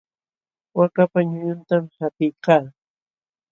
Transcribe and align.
Waakapa 0.77 1.19
ñuñuntam 1.27 1.83
qapiykaa. 1.95 2.63